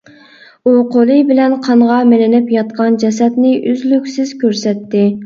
[0.69, 5.05] ئۇ قولى بىلەن قانغا مىلىنىپ ياتقان جەسەتنى ئۈزلۈكسىز كۆرسەتتى.